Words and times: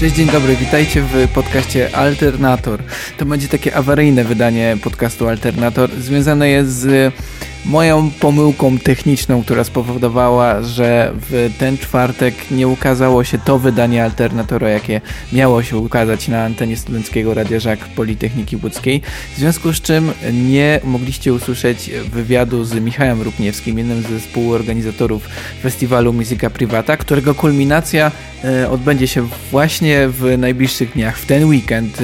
Cześć, 0.00 0.14
dzień 0.14 0.30
dobry, 0.30 0.56
witajcie 0.56 1.02
w 1.02 1.28
podcaście 1.34 1.96
Alternator. 1.96 2.82
To 3.18 3.24
będzie 3.24 3.48
takie 3.48 3.76
awaryjne 3.76 4.24
wydanie 4.24 4.76
podcastu 4.82 5.28
Alternator. 5.28 5.90
Związane 5.90 6.48
jest 6.48 6.70
z 6.70 7.14
moją 7.66 8.10
pomyłką 8.10 8.78
techniczną, 8.78 9.42
która 9.42 9.64
spowodowała, 9.64 10.62
że 10.62 11.12
w 11.30 11.50
ten 11.58 11.78
czwartek 11.78 12.34
nie 12.50 12.68
ukazało 12.68 13.24
się 13.24 13.38
to 13.38 13.58
wydanie 13.58 14.04
Alternatora, 14.04 14.68
jakie 14.68 15.00
miało 15.32 15.62
się 15.62 15.76
ukazać 15.76 16.28
na 16.28 16.44
antenie 16.44 16.76
Studenckiego 16.76 17.34
Radia 17.34 17.60
Żak 17.60 17.78
Politechniki 17.78 18.56
Łódzkiej. 18.62 19.02
W 19.34 19.38
związku 19.38 19.72
z 19.72 19.80
czym 19.80 20.12
nie 20.32 20.80
mogliście 20.84 21.34
usłyszeć 21.34 21.90
wywiadu 22.12 22.64
z 22.64 22.74
Michałem 22.74 23.22
Rupniewskim, 23.22 23.78
jednym 23.78 24.02
ze 24.02 24.18
współorganizatorów 24.20 25.28
festiwalu 25.62 26.12
Muzyka 26.12 26.50
Privata, 26.50 26.96
którego 26.96 27.34
kulminacja 27.34 28.12
e, 28.44 28.70
odbędzie 28.70 29.06
się 29.06 29.28
właśnie 29.50 30.08
w 30.08 30.38
najbliższych 30.38 30.92
dniach, 30.92 31.18
w 31.18 31.26
ten 31.26 31.44
weekend, 31.44 31.98
e, 31.98 32.00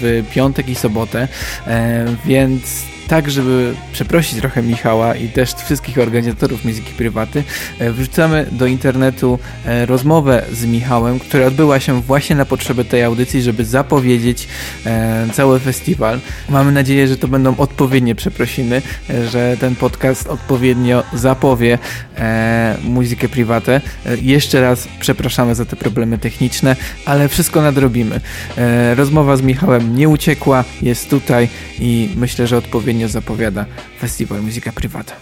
w 0.00 0.24
piątek 0.34 0.68
i 0.68 0.74
sobotę, 0.74 1.28
e, 1.66 2.06
więc 2.26 2.92
tak, 3.12 3.30
żeby 3.30 3.74
przeprosić 3.92 4.40
trochę 4.40 4.62
Michała 4.62 5.14
i 5.14 5.28
też 5.28 5.54
wszystkich 5.54 5.98
organizatorów 5.98 6.64
muzyki 6.64 6.92
prywaty, 6.92 7.44
e, 7.78 7.92
wrzucamy 7.92 8.46
do 8.52 8.66
internetu 8.66 9.38
e, 9.66 9.86
rozmowę 9.86 10.44
z 10.52 10.64
Michałem, 10.64 11.18
która 11.18 11.46
odbyła 11.46 11.80
się 11.80 12.02
właśnie 12.02 12.36
na 12.36 12.44
potrzeby 12.44 12.84
tej 12.84 13.02
audycji, 13.02 13.42
żeby 13.42 13.64
zapowiedzieć 13.64 14.48
e, 14.86 15.26
cały 15.32 15.60
festiwal. 15.60 16.20
Mamy 16.48 16.72
nadzieję, 16.72 17.08
że 17.08 17.16
to 17.16 17.28
będą 17.28 17.56
odpowiednie 17.56 18.14
przeprosiny, 18.14 18.82
że 19.30 19.56
ten 19.60 19.76
podcast 19.76 20.26
odpowiednio 20.26 21.02
zapowie 21.14 21.78
muzykę 22.84 23.28
prywatę. 23.28 23.80
Jeszcze 24.22 24.60
raz 24.60 24.88
przepraszamy 25.00 25.54
za 25.54 25.64
te 25.64 25.76
problemy 25.76 26.18
techniczne, 26.18 26.76
ale 27.04 27.28
wszystko 27.28 27.62
nadrobimy. 27.62 28.20
Rozmowa 28.96 29.36
z 29.36 29.42
Michałem 29.42 29.96
nie 29.96 30.08
uciekła, 30.08 30.64
jest 30.82 31.10
tutaj 31.10 31.48
i 31.78 32.08
myślę, 32.16 32.46
że 32.46 32.56
odpowiednio 32.56 33.01
zapowiada 33.08 33.66
festiwal 34.00 34.42
Muzyka 34.42 34.72
Prywata. 34.72 35.14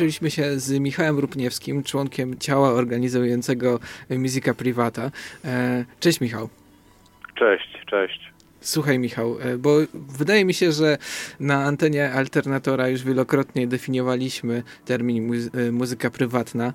Połączyliśmy 0.00 0.30
się 0.30 0.58
z 0.58 0.78
Michałem 0.78 1.18
Rupniewskim, 1.18 1.82
członkiem 1.82 2.38
ciała 2.38 2.70
organizującego 2.70 3.78
Muzyka 4.10 4.54
Privata. 4.54 5.10
E, 5.44 5.84
cześć 6.00 6.20
Michał. 6.20 6.48
Cześć, 7.34 7.68
cześć. 7.86 8.32
Słuchaj 8.60 8.98
Michał, 8.98 9.36
e, 9.40 9.58
bo 9.58 9.76
wydaje 9.92 10.44
mi 10.44 10.54
się, 10.54 10.72
że 10.72 10.98
na 11.40 11.64
antenie 11.64 12.12
Alternatora 12.12 12.88
już 12.88 13.04
wielokrotnie 13.04 13.66
definiowaliśmy 13.66 14.62
termin 14.84 15.32
e, 15.34 15.72
muzyka 15.72 16.10
prywatna, 16.10 16.72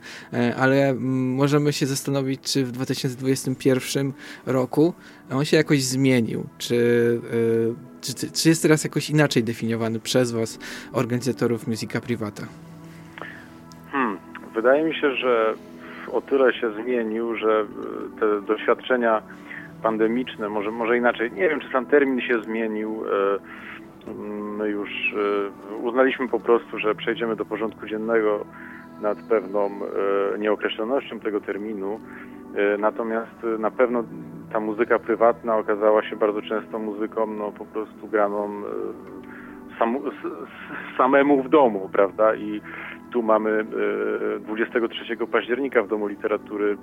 ale 0.58 0.94
możemy 1.00 1.74
się 1.74 1.86
zastanowić, 1.86 2.42
czy 2.42 2.66
w 2.66 2.72
2021 2.72 4.14
roku 4.46 4.94
on 5.32 5.46
się 5.46 5.58
jakoś 5.58 5.84
zmienił, 5.84 6.50
czy, 6.58 7.22
czy, 8.02 8.32
czy 8.32 8.50
jest 8.50 8.62
teraz 8.62 8.84
jakoś 8.84 9.10
inaczej 9.10 9.44
definiowany 9.44 10.00
przez 10.00 10.32
was, 10.32 10.60
organizatorów 10.94 11.68
muzyka 11.68 12.02
privata? 12.02 12.48
Wydaje 14.56 14.84
mi 14.84 14.96
się, 14.96 15.12
że 15.12 15.54
o 16.12 16.22
tyle 16.22 16.54
się 16.54 16.72
zmienił, 16.72 17.36
że 17.36 17.66
te 18.20 18.42
doświadczenia 18.42 19.22
pandemiczne, 19.84 20.50
może, 20.50 20.72
może 20.72 20.98
inaczej, 20.98 21.32
nie 21.32 21.50
wiem, 21.50 21.60
czy 21.60 21.70
sam 21.70 21.86
termin 21.86 22.22
się 22.22 22.44
zmienił. 22.44 23.04
E, 23.06 24.12
my 24.58 24.70
już 24.70 24.90
e, 24.90 25.76
uznaliśmy 25.76 26.28
po 26.28 26.40
prostu, 26.40 26.80
że 26.80 26.96
przejdziemy 26.96 27.36
do 27.36 27.46
porządku 27.46 27.88
dziennego 27.88 28.46
nad 29.02 29.18
pewną 29.30 29.66
e, 29.66 30.40
nieokreślonością 30.40 31.20
tego 31.20 31.42
terminu. 31.42 32.00
Natomiast 32.80 33.44
na 33.60 33.72
pewno 33.72 34.04
ta 34.54 34.60
muzyka 34.60 35.00
prywatna 35.00 35.58
okazała 35.58 36.04
się 36.04 36.16
bardzo 36.16 36.42
często 36.42 36.80
muzyką 36.80 37.28
no, 37.28 37.52
po 37.52 37.66
prostu 37.66 38.08
graną 38.08 38.62
sam, 39.80 39.98
samemu 40.98 41.44
w 41.44 41.50
domu, 41.50 41.90
prawda? 41.94 42.36
I 42.36 42.62
tu 43.16 43.24
mamy 43.24 43.66
23 44.40 45.18
października 45.28 45.84
w 45.84 45.88
Domu 45.88 46.08
Literatury 46.08 46.78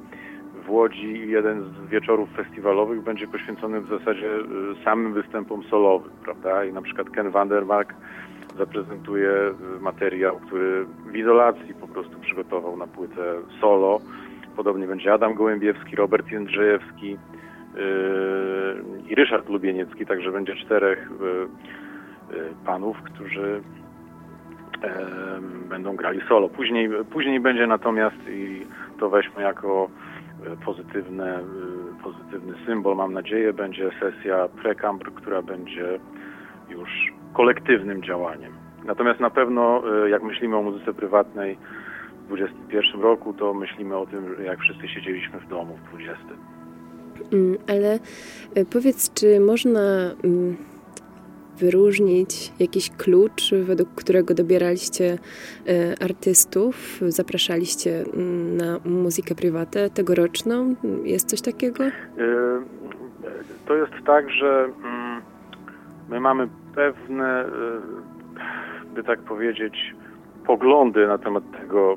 w 0.64 0.70
Łodzi 0.70 1.28
jeden 1.28 1.62
z 1.62 1.90
wieczorów 1.90 2.28
festiwalowych 2.36 3.02
będzie 3.02 3.26
poświęcony 3.26 3.80
w 3.80 3.88
zasadzie 3.88 4.26
y, 4.26 4.84
samym 4.84 5.12
występom 5.12 5.62
solowym, 5.62 6.10
prawda? 6.24 6.64
I 6.64 6.72
na 6.72 6.82
przykład 6.82 7.10
Ken 7.10 7.30
Vandermark 7.30 7.94
zaprezentuje 8.58 9.30
y, 9.30 9.80
materiał, 9.80 10.36
który 10.46 10.86
w 11.06 11.16
izolacji 11.16 11.74
po 11.74 11.88
prostu 11.88 12.20
przygotował 12.20 12.76
na 12.76 12.86
płytę 12.86 13.34
solo. 13.60 14.00
Podobnie 14.56 14.86
będzie 14.86 15.12
Adam 15.12 15.34
Gołębiewski, 15.34 15.96
Robert 15.96 16.30
Jędrzejewski 16.30 17.16
i 19.08 19.14
Ryszard 19.14 19.48
Lubieniecki, 19.48 20.06
także 20.06 20.32
będzie 20.32 20.56
czterech 20.56 21.10
panów, 22.64 22.96
którzy 23.02 23.62
będą 25.68 25.96
grali 25.96 26.20
solo. 26.28 26.48
Później, 26.48 26.88
później 27.12 27.40
będzie 27.40 27.66
natomiast 27.66 28.16
i 28.28 28.66
to 28.98 29.10
weźmy 29.10 29.42
jako 29.42 29.88
pozytywne, 30.64 31.40
y, 31.40 32.02
pozytywny 32.02 32.54
symbol, 32.66 32.96
mam 32.96 33.12
nadzieję, 33.12 33.52
będzie 33.52 33.90
sesja 34.00 34.48
precamp, 34.48 35.04
która 35.14 35.42
będzie 35.42 35.98
już 36.68 37.12
kolektywnym 37.32 38.02
działaniem. 38.02 38.52
Natomiast 38.84 39.20
na 39.20 39.30
pewno, 39.30 39.82
y, 40.06 40.10
jak 40.10 40.22
myślimy 40.22 40.56
o 40.56 40.62
muzyce 40.62 40.92
prywatnej 40.94 41.58
w 42.24 42.26
2021 42.26 43.00
roku, 43.00 43.32
to 43.32 43.54
myślimy 43.54 43.96
o 43.96 44.06
tym, 44.06 44.36
jak 44.44 44.60
wszyscy 44.60 44.88
siedzieliśmy 44.88 45.40
w 45.40 45.48
domu 45.48 45.76
w 45.76 45.96
2020. 45.96 46.52
Mm, 47.32 47.56
ale 47.68 47.98
powiedz, 48.72 49.14
czy 49.14 49.40
można 49.40 49.80
mm, 50.24 50.56
wyróżnić 51.58 52.52
jakiś 52.60 52.90
klucz, 52.90 53.50
według 53.62 53.88
którego 53.94 54.34
dobieraliście 54.34 55.18
e, 55.68 56.04
artystów, 56.04 57.00
zapraszaliście 57.08 58.04
mm, 58.14 58.56
na 58.56 58.78
muzykę 58.84 59.34
prywatę 59.34 59.90
tegoroczną? 59.90 60.74
Jest 61.04 61.28
coś 61.28 61.40
takiego? 61.40 61.84
E, 61.84 61.92
to 63.66 63.74
jest 63.74 63.92
tak, 64.06 64.30
że 64.30 64.64
mm, 64.84 65.22
my 66.08 66.20
mamy 66.20 66.48
pewne, 66.74 67.40
e, 67.40 67.48
by 68.94 69.04
tak 69.04 69.20
powiedzieć, 69.20 69.94
poglądy 70.46 71.06
na 71.06 71.18
temat 71.18 71.44
tego, 71.60 71.96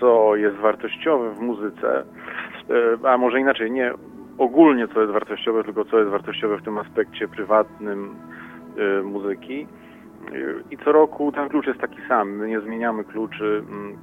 co 0.00 0.36
jest 0.36 0.56
wartościowe 0.56 1.34
w 1.34 1.40
muzyce, 1.40 2.04
a 3.04 3.18
może 3.18 3.40
inaczej, 3.40 3.70
nie 3.70 3.92
ogólnie 4.38 4.88
co 4.88 5.00
jest 5.00 5.12
wartościowe, 5.12 5.64
tylko 5.64 5.84
co 5.84 5.98
jest 5.98 6.10
wartościowe 6.10 6.58
w 6.58 6.62
tym 6.62 6.78
aspekcie 6.78 7.28
prywatnym 7.28 8.14
y, 9.00 9.02
muzyki. 9.02 9.66
Y, 10.32 10.54
I 10.70 10.78
co 10.78 10.92
roku 10.92 11.32
ten 11.32 11.48
klucz 11.48 11.66
jest 11.66 11.80
taki 11.80 11.98
sam. 12.08 12.30
My 12.30 12.48
nie 12.48 12.60
zmieniamy 12.60 13.04
kluczy. 13.04 13.64
Mm, 13.68 13.96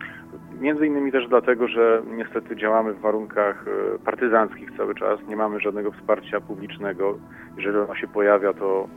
między 0.59 0.87
innymi 0.87 1.11
też 1.11 1.27
dlatego, 1.27 1.67
że 1.67 2.01
niestety 2.17 2.55
działamy 2.55 2.93
w 2.93 2.99
warunkach 2.99 3.65
y, 3.67 3.99
partyzanckich 3.99 4.77
cały 4.77 4.95
czas. 4.95 5.19
Nie 5.27 5.35
mamy 5.35 5.59
żadnego 5.59 5.91
wsparcia 5.91 6.41
publicznego. 6.41 7.17
Jeżeli 7.57 7.77
ono 7.77 7.95
się 7.95 8.07
pojawia, 8.07 8.53
to 8.53 8.87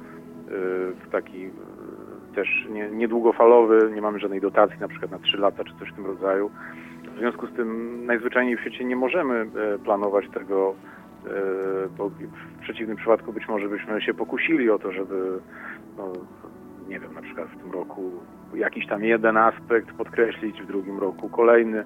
w 1.05 1.11
taki 1.13 1.51
też 2.35 2.67
nie, 2.71 2.91
niedługofalowy, 2.91 3.91
nie 3.95 4.01
mamy 4.01 4.21
żadnej 4.21 4.41
dotacji 4.41 4.77
na 4.81 4.89
przykład 4.89 5.11
na 5.11 5.19
3 5.19 5.39
lata 5.39 5.65
czy 5.65 5.73
coś 5.79 5.89
w 5.89 5.95
tym 5.95 6.07
rodzaju. 6.07 6.51
W 7.15 7.19
związku 7.19 7.47
z 7.47 7.53
tym 7.53 7.99
najzwyczajniej 8.07 8.57
w 8.57 8.61
świecie 8.61 8.85
nie 8.85 8.97
możemy 8.97 9.47
planować 9.85 10.29
tego 10.35 10.75
bo 11.99 12.09
w 12.09 12.63
przeciwnym 12.63 12.97
przypadku 12.97 13.33
być 13.33 13.49
może 13.49 13.69
byśmy 13.69 14.03
się 14.03 14.15
pokusili 14.15 14.71
o 14.71 14.79
to, 14.79 14.93
żeby, 14.93 15.41
no, 15.97 16.13
nie 16.89 17.01
wiem, 17.01 17.15
na 17.15 17.23
przykład 17.23 17.49
w 17.49 17.63
tym 17.63 17.73
roku 17.73 18.11
jakiś 18.55 18.87
tam 18.87 19.05
jeden 19.05 19.37
aspekt 19.37 19.93
podkreślić, 19.93 20.63
w 20.63 20.67
drugim 20.67 20.99
roku 20.99 21.29
kolejny. 21.29 21.85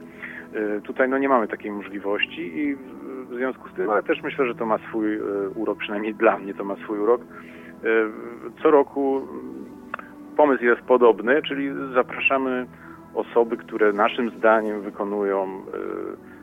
E, 0.54 0.80
tutaj 0.80 1.08
no 1.08 1.18
nie 1.18 1.28
mamy 1.28 1.48
takiej 1.48 1.70
możliwości 1.70 2.58
i 2.58 2.76
w 3.30 3.34
związku 3.36 3.68
z 3.68 3.72
tym, 3.72 3.90
ale 3.90 4.02
też 4.02 4.22
myślę, 4.22 4.46
że 4.46 4.54
to 4.54 4.66
ma 4.66 4.78
swój 4.78 5.14
e, 5.14 5.20
urok, 5.54 5.78
przynajmniej 5.78 6.14
dla 6.14 6.38
mnie 6.38 6.54
to 6.54 6.64
ma 6.64 6.76
swój 6.76 6.98
urok. 6.98 7.20
Co 8.62 8.70
roku 8.70 9.28
pomysł 10.36 10.64
jest 10.64 10.80
podobny, 10.80 11.42
czyli 11.42 11.70
zapraszamy 11.94 12.66
osoby, 13.14 13.56
które 13.56 13.92
naszym 13.92 14.30
zdaniem 14.30 14.80
wykonują 14.80 15.44
E, 15.44 16.35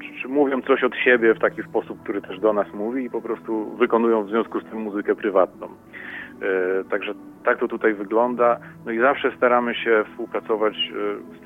czy, 0.00 0.22
czy, 0.22 0.28
mówią 0.28 0.62
coś 0.62 0.84
od 0.84 0.96
siebie 0.96 1.34
w 1.34 1.38
taki 1.38 1.62
sposób, 1.62 2.02
który 2.02 2.22
też 2.22 2.40
do 2.40 2.52
nas 2.52 2.74
mówi 2.74 3.04
i 3.04 3.10
po 3.10 3.20
prostu 3.20 3.76
wykonują 3.76 4.24
w 4.24 4.28
związku 4.28 4.60
z 4.60 4.64
tym 4.64 4.78
muzykę 4.78 5.14
prywatną. 5.14 5.66
E, 5.66 6.84
także 6.84 7.14
tak 7.44 7.58
to 7.58 7.68
tutaj 7.68 7.94
wygląda. 7.94 8.58
No 8.86 8.92
i 8.92 8.98
zawsze 8.98 9.32
staramy 9.36 9.74
się 9.74 10.04
współpracować. 10.10 10.92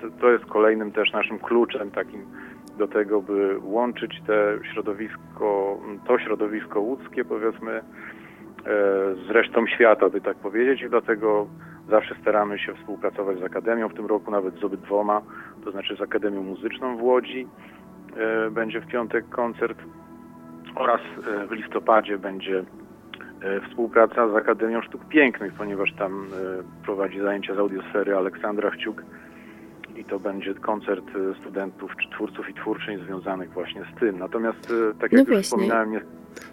E, 0.07 0.21
to 0.21 0.31
jest 0.31 0.45
kolejnym 0.45 0.93
też 0.93 1.13
naszym 1.13 1.39
kluczem 1.39 1.91
takim 1.91 2.27
do 2.79 2.89
tego, 2.89 3.23
by 3.23 3.59
łączyć 3.63 4.23
te 4.27 4.59
środowisko, 4.73 5.79
to 6.07 6.19
środowisko 6.19 6.81
łódzkie 6.81 7.25
powiedzmy 7.25 7.81
z 9.27 9.31
resztą 9.31 9.67
świata, 9.67 10.09
by 10.09 10.21
tak 10.21 10.37
powiedzieć 10.37 10.83
i 10.83 10.89
dlatego 10.89 11.47
zawsze 11.89 12.15
staramy 12.21 12.59
się 12.59 12.75
współpracować 12.75 13.39
z 13.39 13.43
Akademią, 13.43 13.89
w 13.89 13.95
tym 13.95 14.07
roku 14.07 14.31
nawet 14.31 14.55
z 14.55 14.65
obydwoma, 14.65 15.23
to 15.65 15.71
znaczy 15.71 15.97
z 15.97 16.01
Akademią 16.01 16.43
Muzyczną 16.43 16.97
w 16.97 17.03
Łodzi 17.03 17.47
E, 17.47 17.82
będzie 18.51 18.81
w 18.81 18.87
piątek 18.87 19.29
koncert 19.29 19.79
oraz 20.75 21.01
e, 21.01 21.47
w 21.47 21.53
listopadzie 21.53 22.19
będzie 22.19 22.65
e, 23.43 23.61
współpraca 23.69 24.29
z 24.29 24.35
Akademią 24.35 24.83
Sztuk 24.83 25.05
Pięknych, 25.05 25.53
ponieważ 25.53 25.93
tam 25.99 26.27
prowadzi 26.85 27.21
zajęcia 27.21 27.55
z 27.55 27.59
audiosfery 27.59 28.17
Aleksandra 28.17 28.71
Chciuk 28.71 29.03
i 29.97 30.05
to 30.05 30.19
będzie 30.19 30.55
koncert 30.55 31.05
studentów 31.41 31.93
czy 32.03 32.11
twórców 32.11 32.49
i 32.49 32.55
twórczyń 32.55 33.05
związanych 33.05 33.51
właśnie 33.51 33.83
z 33.97 34.01
tym. 34.01 34.19
Natomiast 34.19 34.73
tak 35.01 35.13
jak 35.13 35.29
no 35.29 35.35
już 35.35 35.45
wspominałem, 35.47 35.93
jest, 35.93 36.07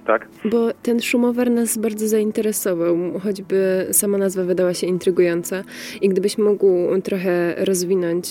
tak? 0.06 0.28
Bo 0.46 0.74
ten 0.84 1.02
szumower 1.02 1.52
nas 1.52 1.78
bardzo 1.78 2.08
zainteresował, 2.08 2.98
choćby 3.24 3.88
sama 3.92 4.18
nazwa 4.18 4.44
wydała 4.44 4.74
się 4.74 4.88
intrygująca 4.88 5.64
i 6.02 6.10
gdybyś 6.10 6.38
mógł 6.38 6.68
trochę 7.04 7.56
rozwinąć 7.66 8.28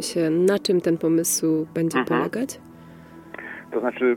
się, 0.00 0.30
na 0.30 0.58
czym 0.58 0.80
ten 0.80 0.98
pomysł 0.98 1.66
będzie 1.74 1.98
mhm. 1.98 2.20
polegać? 2.20 2.60
To 3.70 3.80
znaczy 3.80 4.16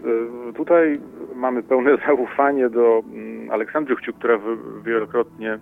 e, 0.49 0.53
tutaj 0.53 0.99
mamy 1.35 1.63
pełne 1.63 1.97
zaufanie 2.07 2.69
do 2.69 3.03
mm, 3.13 3.51
Aleksandry 3.51 3.95
Chciuk, 3.95 4.17
która 4.17 4.39
wielokrotnie 4.83 5.59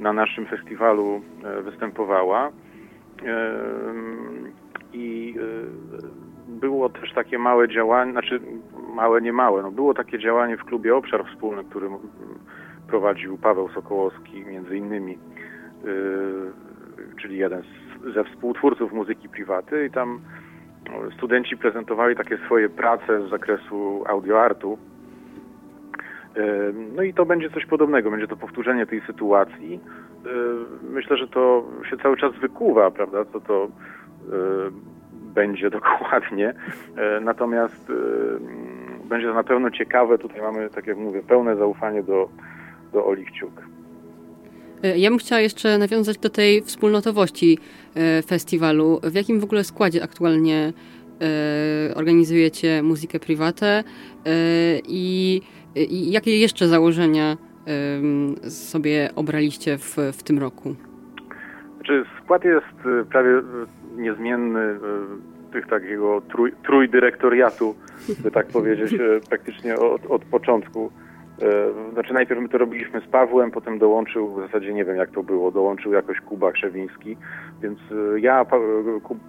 na 0.00 0.12
naszym 0.12 0.46
festiwalu 0.46 1.20
e, 1.44 1.62
występowała. 1.62 2.50
E, 3.26 3.54
I 4.92 5.34
było 6.48 6.88
też 6.88 7.12
takie 7.12 7.38
małe 7.38 7.68
działanie, 7.68 8.12
znaczy 8.12 8.40
małe, 8.94 9.22
nie 9.22 9.32
małe, 9.32 9.62
no 9.62 9.70
było 9.70 9.94
takie 9.94 10.18
działanie 10.18 10.56
w 10.56 10.64
klubie 10.64 10.96
Obszar 10.96 11.24
Wspólny, 11.26 11.64
który 11.64 11.88
prowadził 12.88 13.38
Paweł 13.38 13.68
Sokołowski 13.68 14.44
między 14.44 14.76
innymi, 14.76 15.18
czyli 17.20 17.38
jeden 17.38 17.62
ze 18.14 18.24
współtwórców 18.24 18.92
muzyki 18.92 19.28
priwaty 19.28 19.86
i 19.86 19.90
tam 19.90 20.20
studenci 21.16 21.56
prezentowali 21.56 22.16
takie 22.16 22.38
swoje 22.38 22.68
prace 22.68 23.26
z 23.26 23.30
zakresu 23.30 24.04
audioartu 24.06 24.78
No 26.96 27.02
i 27.02 27.14
to 27.14 27.26
będzie 27.26 27.50
coś 27.50 27.66
podobnego, 27.66 28.10
będzie 28.10 28.28
to 28.28 28.36
powtórzenie 28.36 28.86
tej 28.86 29.00
sytuacji. 29.00 29.80
Myślę, 30.82 31.16
że 31.16 31.28
to 31.28 31.64
się 31.90 31.96
cały 31.96 32.16
czas 32.16 32.32
wykuwa, 32.34 32.90
prawda, 32.90 33.24
co 33.24 33.40
to 33.40 33.68
będzie 35.12 35.70
dokładnie. 35.80 36.54
Natomiast 37.20 37.92
będzie 39.04 39.26
to 39.26 39.34
na 39.34 39.44
pewno 39.44 39.70
ciekawe. 39.70 40.18
Tutaj 40.18 40.40
mamy, 40.40 40.70
tak 40.70 40.86
jak 40.86 40.96
mówię, 40.96 41.22
pełne 41.22 41.56
zaufanie 41.56 42.02
do, 42.02 42.28
do 42.92 43.06
Oli 43.06 43.24
Kciuk. 43.24 43.60
E, 43.60 43.81
ja 44.96 45.10
bym 45.10 45.18
chciała 45.18 45.40
jeszcze 45.40 45.78
nawiązać 45.78 46.18
do 46.18 46.30
tej 46.30 46.62
wspólnotowości 46.62 47.58
e, 47.94 48.22
festiwalu. 48.22 49.00
W 49.02 49.14
jakim 49.14 49.40
w 49.40 49.44
ogóle 49.44 49.64
składzie 49.64 50.02
aktualnie 50.02 50.72
e, 51.20 51.94
organizujecie 51.94 52.82
muzykę 52.82 53.20
prywatę 53.20 53.84
i, 54.88 55.40
i 55.76 56.12
jakie 56.12 56.38
jeszcze 56.38 56.68
założenia 56.68 57.36
sobie 58.48 59.10
obraliście 59.16 59.78
w, 59.78 59.96
w 60.12 60.22
tym 60.22 60.38
roku? 60.38 60.74
Znaczy, 61.76 62.04
skład 62.24 62.44
jest 62.44 63.06
prawie 63.10 63.30
niezmienny 63.96 64.78
tych 65.52 65.66
takiego 65.66 66.20
trój, 66.20 66.52
trójdyrektoriatu, 66.66 67.74
by 68.22 68.30
tak 68.30 68.46
powiedzieć, 68.46 68.94
praktycznie 69.28 69.76
od, 69.76 70.06
od 70.06 70.24
początku. 70.24 70.90
E, 71.42 71.92
znaczy 71.92 72.14
najpierw 72.14 72.40
my 72.40 72.48
to 72.48 72.58
robiliśmy 72.58 73.00
z 73.00 73.06
Pawłem, 73.06 73.50
potem 73.50 73.78
dołączył, 73.78 74.34
w 74.34 74.40
zasadzie 74.40 74.74
nie 74.74 74.84
wiem 74.84 74.96
jak 74.96 75.10
to 75.10 75.22
było, 75.22 75.50
dołączył 75.50 75.92
jakoś 75.92 76.20
Kuba 76.20 76.52
Krzewiński, 76.52 77.16
więc 77.62 77.78
e, 77.78 78.20
ja, 78.20 78.44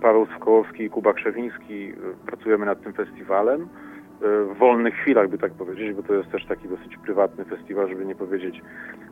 Paweł 0.02 0.28
Sokołowski 0.34 0.84
i 0.84 0.90
Kuba 0.90 1.14
Krzewiński 1.14 1.90
e, 1.90 2.26
pracujemy 2.26 2.66
nad 2.66 2.82
tym 2.84 2.94
festiwalem 2.94 3.68
w 4.54 4.58
wolnych 4.58 4.96
chwilach, 4.96 5.30
by 5.30 5.38
tak 5.38 5.52
powiedzieć, 5.54 5.94
bo 5.94 6.04
to 6.04 6.14
jest 6.14 6.32
też 6.32 6.46
taki 6.46 6.70
dosyć 6.70 6.98
prywatny 6.98 7.46
festiwal, 7.46 7.90
żeby 7.90 8.06
nie 8.06 8.16
powiedzieć 8.16 8.62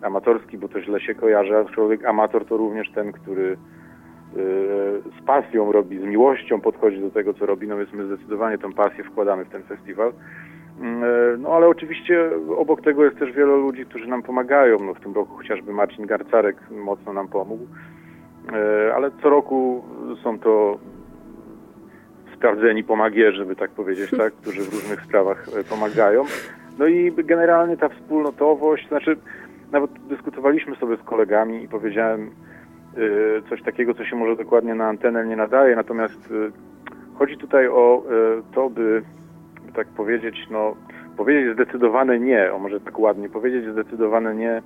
amatorski, 0.02 0.58
bo 0.58 0.68
to 0.68 0.82
źle 0.82 1.00
się 1.00 1.16
kojarzy, 1.16 1.58
a 1.58 1.66
człowiek 1.66 2.06
amator 2.06 2.46
to 2.46 2.58
również 2.58 2.92
ten, 2.92 3.12
który 3.12 3.58
z 5.20 5.26
pasją 5.26 5.72
robi, 5.72 6.00
z 6.00 6.04
miłością 6.04 6.62
podchodzi 6.62 7.00
do 7.00 7.10
tego, 7.10 7.34
co 7.34 7.46
robi, 7.46 7.68
no 7.68 7.78
więc 7.78 7.94
my 7.94 8.06
zdecydowanie 8.06 8.58
tę 8.58 8.74
pasję 8.74 9.04
wkładamy 9.04 9.46
w 9.46 9.50
ten 9.50 9.64
festiwal. 9.64 10.14
Mm, 10.82 11.04
e, 11.04 11.38
no 11.38 11.50
ale 11.50 11.68
oczywiście 11.68 12.30
obok 12.58 12.82
tego 12.82 13.06
jest 13.06 13.20
też 13.20 13.32
wielu 13.32 13.62
ludzi, 13.62 13.86
którzy 13.86 14.08
nam 14.08 14.24
pomagają. 14.24 14.80
No, 14.80 14.94
w 14.94 15.00
tym 15.00 15.14
roku 15.14 15.36
chociażby 15.38 15.74
Marcin 15.74 16.06
Garcarek 16.06 16.58
mocno 16.72 17.14
nam 17.14 17.28
pomógł. 17.28 17.68
E, 18.54 18.96
ale 18.96 19.12
co 19.22 19.30
roku 19.30 19.84
są 20.24 20.40
to 20.40 20.80
sprawdzeni 22.36 22.84
pomagierzy, 22.84 23.46
by 23.46 23.56
tak 23.56 23.72
powiedzieć, 23.72 24.12
tak, 24.18 24.34
którzy 24.34 24.62
w 24.62 24.74
różnych 24.74 25.02
sprawach 25.02 25.48
e, 25.60 25.64
pomagają. 25.64 26.24
No 26.80 26.88
i 26.88 27.12
generalnie 27.12 27.78
ta 27.78 27.90
wspólnotowość, 27.90 28.88
znaczy 28.88 29.18
nawet 29.72 29.92
dyskutowaliśmy 30.10 30.76
sobie 30.76 30.98
z 30.98 31.04
kolegami 31.04 31.64
i 31.64 31.68
powiedziałem 31.68 32.32
coś 33.50 33.62
takiego, 33.62 33.94
co 33.94 34.06
się 34.06 34.16
może 34.16 34.36
dokładnie 34.36 34.76
na 34.76 34.88
antenę 34.88 35.26
nie 35.26 35.36
nadaje, 35.36 35.76
natomiast 35.76 36.34
chodzi 37.20 37.38
tutaj 37.38 37.68
o 37.68 38.04
to, 38.54 38.70
by 38.70 39.04
tak 39.76 39.88
powiedzieć, 39.88 40.48
no, 40.50 40.76
powiedzieć 41.18 41.54
zdecydowane 41.54 42.20
nie, 42.20 42.54
o 42.54 42.60
może 42.60 42.80
tak 42.80 43.00
ładnie, 43.00 43.30
powiedzieć 43.30 43.72
zdecydowane 43.72 44.36
nie 44.36 44.62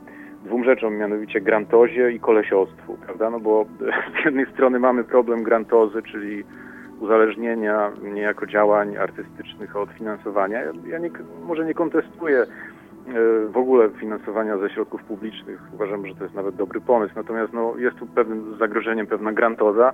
dwóm 0.46 0.64
rzeczom, 0.64 0.98
mianowicie 0.98 1.42
grantozie 1.42 2.12
i 2.12 2.20
kolesiostwu, 2.20 2.98
prawda? 3.06 3.30
No 3.30 3.40
bo 3.40 3.66
z 4.22 4.26
jednej 4.26 4.46
strony 4.46 4.80
mamy 4.80 5.04
problem 5.04 5.44
grantozy, 5.44 6.02
czyli 6.04 6.44
uzależnienia 7.00 7.92
niejako 8.14 8.46
działań 8.46 8.98
artystycznych 8.98 9.76
od 9.76 9.90
finansowania. 9.90 10.60
Ja 10.88 11.00
nie, 11.00 11.10
może 11.46 11.66
nie 11.66 11.74
kontestuję 11.74 12.40
e, 12.40 12.46
w 13.48 13.58
ogóle 13.58 13.90
finansowania 13.90 14.58
ze 14.58 14.70
środków 14.70 15.04
publicznych. 15.04 15.62
Uważam, 15.74 16.08
że 16.08 16.16
to 16.16 16.24
jest 16.24 16.36
nawet 16.36 16.56
dobry 16.56 16.82
pomysł. 16.82 17.14
Natomiast 17.16 17.54
no, 17.54 17.74
jest 17.78 17.98
tu 17.98 18.06
pewnym 18.06 18.58
zagrożeniem 18.58 19.08
pewna 19.08 19.32
grantoza. 19.32 19.94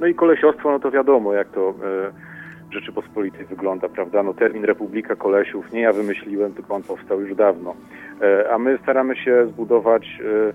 No 0.00 0.06
i 0.06 0.14
kolesiostwo, 0.14 0.70
no 0.70 0.80
to 0.80 0.90
wiadomo, 0.90 1.32
jak 1.32 1.48
to 1.48 1.70
e, 1.70 2.31
Rzeczypospolitej 2.72 3.46
wygląda, 3.46 3.88
prawda? 3.88 4.22
No 4.22 4.34
termin 4.34 4.64
Republika 4.64 5.16
Kolesiów 5.16 5.72
nie 5.72 5.80
ja 5.80 5.92
wymyśliłem, 5.92 6.54
tylko 6.54 6.74
on 6.74 6.82
powstał 6.82 7.20
już 7.20 7.34
dawno. 7.34 7.74
E, 8.20 8.52
a 8.52 8.58
my 8.58 8.78
staramy 8.82 9.16
się 9.16 9.46
zbudować 9.46 10.02
e, 10.04 10.52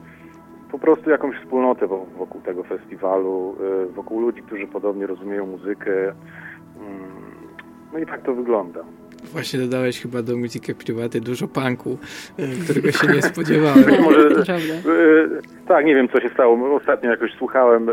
po 0.71 0.79
prostu 0.79 1.09
jakąś 1.09 1.36
wspólnotę 1.36 1.88
wokół 2.17 2.41
tego 2.41 2.63
festiwalu, 2.63 3.55
e, 3.83 3.93
wokół 3.93 4.21
ludzi, 4.21 4.41
którzy 4.41 4.67
podobnie 4.67 5.07
rozumieją 5.07 5.45
muzykę. 5.45 5.91
Mm, 6.01 6.15
no 7.93 8.00
i 8.00 8.05
tak 8.05 8.21
to 8.21 8.33
wygląda. 8.33 8.83
Właśnie 9.24 9.59
dodałeś 9.59 10.01
chyba 10.01 10.21
do 10.21 10.38
muzyki 10.38 10.75
prywatnej 10.75 11.21
dużo 11.21 11.47
punku, 11.47 11.97
którego 12.63 12.91
się 12.91 13.07
nie 13.07 13.21
spodziewałem. 13.21 13.83
Może, 14.03 14.43
tak, 15.67 15.86
nie 15.86 15.95
wiem 15.95 16.09
co 16.09 16.21
się 16.21 16.29
stało. 16.29 16.75
Ostatnio 16.75 17.09
jakoś 17.09 17.31
słuchałem 17.38 17.89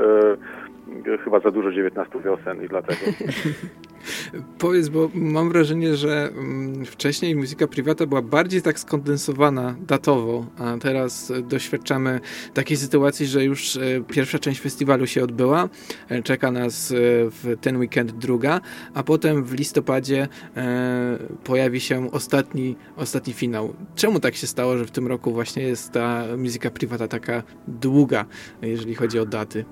chyba 1.25 1.41
za 1.41 1.51
dużo 1.51 1.73
19 1.73 2.21
wiosen 2.25 2.65
i 2.65 2.69
dlatego. 2.69 3.01
Powiedz, 4.59 4.89
bo 4.89 5.11
mam 5.15 5.49
wrażenie, 5.49 5.97
że 5.97 6.29
mm, 6.29 6.85
wcześniej 6.85 7.37
muzyka 7.37 7.67
prywata 7.67 8.07
była 8.07 8.23
bardziej 8.23 8.63
tak 8.63 8.79
skondensowana 8.79 9.77
datowo, 9.81 10.47
a 10.59 10.77
teraz 10.79 11.33
doświadczamy 11.43 12.21
takiej 12.55 12.77
sytuacji, 12.77 13.27
że 13.27 13.45
już 13.45 13.77
e, 13.77 13.81
pierwsza 14.09 14.39
część 14.39 14.61
festiwalu 14.61 15.07
się 15.07 15.25
odbyła, 15.25 15.69
e, 16.09 16.23
czeka 16.23 16.51
nas 16.51 16.91
e, 16.91 16.95
w 17.31 17.57
ten 17.61 17.77
weekend 17.77 18.13
druga, 18.13 18.61
a 18.95 19.03
potem 19.03 19.45
w 19.45 19.53
listopadzie 19.53 20.29
pojawi 21.45 21.81
się 21.81 22.11
ostatni, 22.11 22.77
ostatni 22.97 23.33
finał. 23.33 23.75
Czemu 23.95 24.21
tak 24.21 24.35
się 24.35 24.47
stało, 24.47 24.79
że 24.79 24.85
w 24.85 24.91
tym 24.91 25.07
roku 25.07 25.33
właśnie 25.33 25.63
jest 25.63 25.93
ta 25.93 26.25
muzyka 26.39 26.71
prywata 26.71 27.09
taka 27.09 27.43
długa, 27.69 28.25
jeżeli 28.63 28.95
chodzi 28.95 29.19
o 29.19 29.27
daty? 29.27 29.65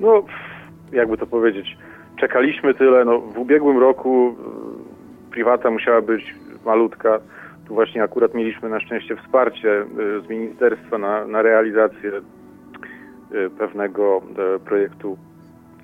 No, 0.00 0.22
jakby 0.92 1.16
to 1.16 1.26
powiedzieć, 1.26 1.76
czekaliśmy 2.16 2.74
tyle. 2.74 3.04
No, 3.04 3.20
w 3.20 3.38
ubiegłym 3.38 3.78
roku 3.78 4.36
y, 5.28 5.30
prywata 5.30 5.70
musiała 5.70 6.02
być 6.02 6.34
malutka. 6.64 7.18
Tu 7.68 7.74
właśnie 7.74 8.02
akurat 8.02 8.34
mieliśmy 8.34 8.68
na 8.68 8.80
szczęście 8.80 9.16
wsparcie 9.16 9.82
y, 9.82 10.20
z 10.20 10.28
ministerstwa 10.28 10.98
na, 10.98 11.26
na 11.26 11.42
realizację 11.42 12.10
y, 12.12 13.50
pewnego 13.58 14.22
projektu 14.64 15.18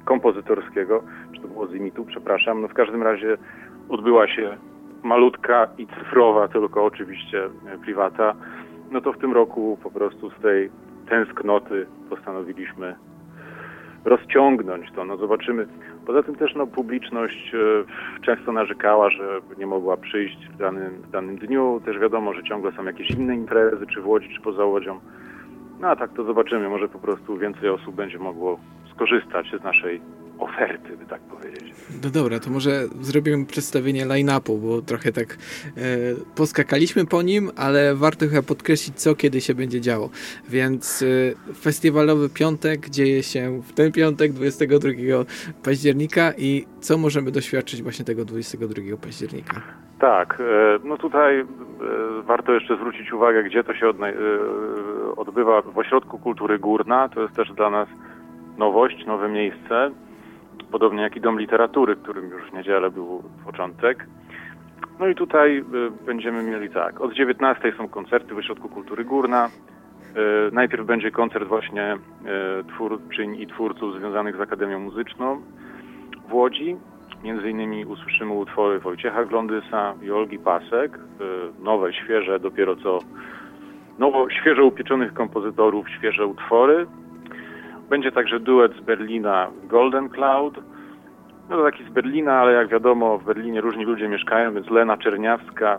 kompozytorskiego, 0.04 1.02
czy 1.34 1.40
to 1.40 1.48
było 1.48 1.66
z 1.66 1.74
imitu, 1.74 2.04
przepraszam. 2.04 2.62
No 2.62 2.68
w 2.68 2.74
każdym 2.74 3.02
razie 3.02 3.36
odbyła 3.88 4.28
się 4.28 4.56
malutka 5.02 5.68
i 5.78 5.86
cyfrowa, 5.86 6.48
tylko 6.48 6.84
oczywiście 6.84 7.42
prywata. 7.84 8.34
No 8.90 9.00
to 9.00 9.12
w 9.12 9.18
tym 9.18 9.32
roku 9.32 9.78
po 9.82 9.90
prostu 9.90 10.30
z 10.30 10.42
tej 10.42 10.70
tęsknoty 11.08 11.86
postanowiliśmy 12.10 12.94
rozciągnąć 14.04 14.92
to. 14.92 15.04
No 15.04 15.16
zobaczymy. 15.16 15.66
Poza 16.06 16.22
tym 16.22 16.34
też 16.34 16.54
no, 16.54 16.66
publiczność 16.66 17.54
e, 17.54 17.58
często 18.22 18.52
narzekała, 18.52 19.10
że 19.10 19.40
nie 19.58 19.66
mogła 19.66 19.96
przyjść 19.96 20.48
w 20.54 20.56
danym, 20.56 20.90
w 20.90 21.10
danym 21.10 21.36
dniu. 21.36 21.80
Też 21.84 21.98
wiadomo, 21.98 22.34
że 22.34 22.42
ciągle 22.42 22.72
są 22.72 22.84
jakieś 22.84 23.10
inne 23.10 23.34
imprezy, 23.34 23.86
czy 23.86 24.00
w 24.00 24.06
Łodzi, 24.06 24.28
czy 24.34 24.40
poza 24.40 24.64
Łodzią. 24.64 25.00
No 25.80 25.88
a 25.88 25.96
tak 25.96 26.12
to 26.12 26.24
zobaczymy. 26.24 26.68
Może 26.68 26.88
po 26.88 26.98
prostu 26.98 27.38
więcej 27.38 27.68
osób 27.68 27.94
będzie 27.94 28.18
mogło 28.18 28.58
skorzystać 28.94 29.46
z 29.60 29.64
naszej 29.64 30.00
oferty, 30.42 30.96
by 30.96 31.06
tak 31.06 31.20
powiedzieć. 31.20 31.74
No 32.04 32.10
dobra, 32.10 32.40
to 32.40 32.50
może 32.50 32.70
zrobimy 33.00 33.46
przedstawienie 33.46 34.04
line-upu, 34.04 34.58
bo 34.58 34.82
trochę 34.82 35.12
tak 35.12 35.28
e, 35.32 35.36
poskakaliśmy 36.36 37.06
po 37.06 37.22
nim, 37.22 37.50
ale 37.56 37.94
warto 37.94 38.28
chyba 38.28 38.42
podkreślić, 38.42 38.96
co 38.96 39.14
kiedy 39.14 39.40
się 39.40 39.54
będzie 39.54 39.80
działo. 39.80 40.10
Więc 40.48 41.02
e, 41.02 41.54
festiwalowy 41.54 42.28
piątek 42.28 42.90
dzieje 42.90 43.22
się 43.22 43.60
w 43.62 43.72
ten 43.72 43.92
piątek, 43.92 44.32
22 44.32 44.88
października 45.64 46.32
i 46.38 46.66
co 46.80 46.98
możemy 46.98 47.30
doświadczyć 47.30 47.82
właśnie 47.82 48.04
tego 48.04 48.24
22 48.24 48.96
października? 49.02 49.62
Tak, 50.02 50.40
e, 50.40 50.78
no 50.84 50.96
tutaj 50.96 51.40
e, 51.40 51.44
warto 52.22 52.52
jeszcze 52.52 52.76
zwrócić 52.76 53.12
uwagę, 53.12 53.42
gdzie 53.42 53.64
to 53.64 53.74
się 53.74 53.86
e, 53.86 53.92
odbywa 55.16 55.62
w 55.62 55.78
Ośrodku 55.78 56.18
Kultury 56.18 56.58
Górna. 56.58 57.08
To 57.08 57.22
jest 57.22 57.34
też 57.36 57.52
dla 57.52 57.70
nas 57.70 57.88
nowość, 58.58 59.06
nowe 59.06 59.28
miejsce 59.28 59.90
podobnie 60.72 61.02
jak 61.02 61.16
i 61.16 61.20
Dom 61.20 61.40
Literatury, 61.40 61.96
którym 61.96 62.30
już 62.30 62.42
w 62.42 62.52
niedzielę 62.52 62.90
był 62.90 63.22
początek. 63.44 64.06
No 64.98 65.08
i 65.08 65.14
tutaj 65.14 65.58
y, 65.58 65.64
będziemy 66.06 66.42
mieli 66.42 66.70
tak, 66.70 67.00
od 67.00 67.12
19 67.12 67.72
są 67.76 67.88
koncerty 67.88 68.34
w 68.34 68.38
Ośrodku 68.38 68.68
Kultury 68.68 69.04
Górna. 69.04 69.46
Y, 69.48 70.52
najpierw 70.52 70.86
będzie 70.86 71.10
koncert 71.10 71.48
właśnie 71.48 71.94
y, 71.94 72.64
twórczyń 72.64 73.40
i 73.40 73.46
twórców 73.46 73.98
związanych 73.98 74.36
z 74.36 74.40
Akademią 74.40 74.78
Muzyczną 74.78 75.42
w 76.28 76.34
Łodzi. 76.34 76.76
Między 77.24 77.50
innymi 77.50 77.84
usłyszymy 77.84 78.32
utwory 78.32 78.78
Wojciecha 78.78 79.24
Glondysa 79.24 79.94
i 80.02 80.10
Olgi 80.10 80.38
Pasek, 80.38 80.98
nowe, 81.62 81.92
świeże, 81.92 82.40
dopiero 82.40 82.76
co 82.76 82.98
nowo, 83.98 84.30
świeżo 84.30 84.64
upieczonych 84.64 85.14
kompozytorów, 85.14 85.90
świeże 85.90 86.26
utwory. 86.26 86.86
Będzie 87.92 88.12
także 88.12 88.40
duet 88.40 88.72
z 88.76 88.80
Berlina 88.80 89.50
Golden 89.64 90.08
Cloud. 90.08 90.54
No 91.50 91.56
to 91.56 91.62
taki 91.64 91.84
z 91.84 91.88
Berlina, 91.88 92.32
ale 92.32 92.52
jak 92.52 92.68
wiadomo 92.68 93.18
w 93.18 93.24
Berlinie 93.24 93.60
różni 93.60 93.84
ludzie 93.84 94.08
mieszkają, 94.08 94.54
więc 94.54 94.70
Lena 94.70 94.96
Czerniawska 94.96 95.78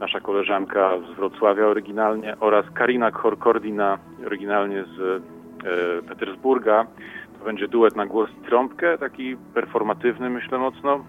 nasza 0.00 0.20
koleżanka 0.20 0.90
z 0.98 1.16
Wrocławia 1.16 1.66
oryginalnie 1.66 2.36
oraz 2.40 2.70
Karina 2.74 3.10
Korkordina 3.10 3.98
oryginalnie 4.26 4.84
z 4.84 5.00
e, 5.00 6.02
Petersburga. 6.08 6.86
To 7.38 7.44
będzie 7.44 7.68
duet 7.68 7.96
na 7.96 8.06
głos 8.06 8.30
trąbkę, 8.46 8.98
taki 8.98 9.36
performatywny 9.54 10.30
myślę 10.30 10.58
mocno. 10.58 11.04